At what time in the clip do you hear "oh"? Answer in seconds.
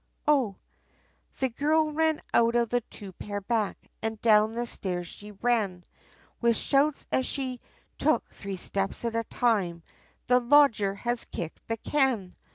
0.27-0.55